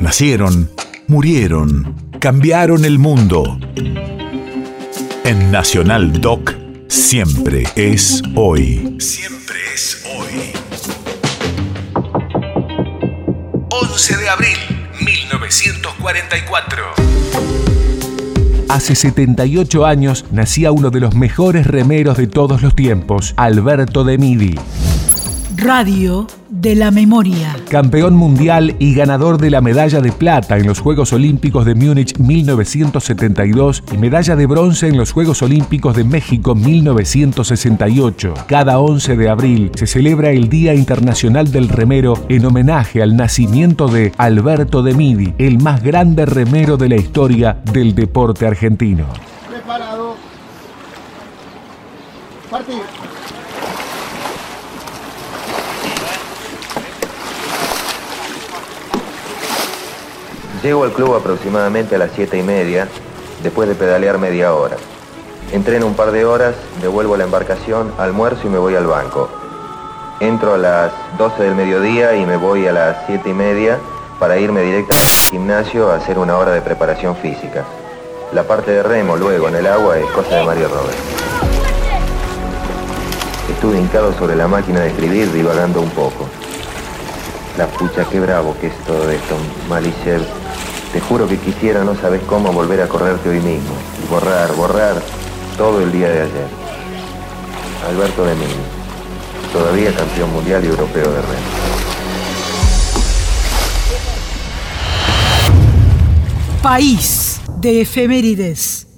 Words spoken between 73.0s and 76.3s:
7 y media para irme directo al gimnasio a hacer